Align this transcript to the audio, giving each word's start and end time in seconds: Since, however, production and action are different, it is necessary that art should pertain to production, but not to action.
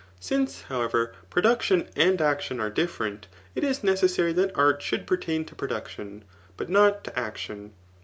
Since, 0.19 0.63
however, 0.63 1.13
production 1.29 1.87
and 1.95 2.19
action 2.19 2.59
are 2.59 2.71
different, 2.71 3.27
it 3.53 3.63
is 3.63 3.83
necessary 3.83 4.33
that 4.33 4.57
art 4.57 4.81
should 4.81 5.05
pertain 5.05 5.45
to 5.45 5.53
production, 5.53 6.23
but 6.57 6.69
not 6.69 7.03
to 7.03 7.19
action. 7.19 7.73